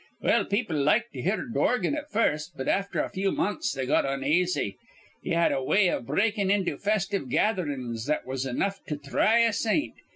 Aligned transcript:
"Well, 0.19 0.45
people 0.45 0.77
liked 0.77 1.13
to 1.13 1.21
hear 1.21 1.45
Dorgan 1.47 1.93
at 1.93 2.09
first, 2.09 2.53
but 2.57 2.67
afther 2.67 3.01
a 3.03 3.09
few 3.11 3.31
months 3.31 3.71
they 3.71 3.85
got 3.85 4.03
onaisy. 4.03 4.77
He 5.21 5.29
had 5.29 5.51
a 5.51 5.61
way 5.63 5.89
iv 5.89 6.07
breakin' 6.07 6.49
into 6.49 6.75
festive 6.79 7.29
gatherin's 7.29 8.07
that 8.07 8.25
was 8.25 8.47
enough 8.47 8.83
to 8.85 8.95
thry 8.97 9.41
a 9.41 9.53
saint. 9.53 9.93